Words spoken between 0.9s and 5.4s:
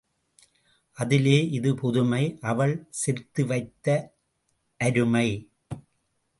அதிலே இது புதுமை, அவள் செத்து வைத்த அருமை.